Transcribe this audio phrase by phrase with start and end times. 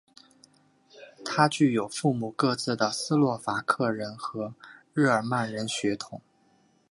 [1.23, 1.87] 他具有母
[2.29, 4.55] 父各自的斯洛伐克人和
[4.93, 6.19] 日耳曼人血统。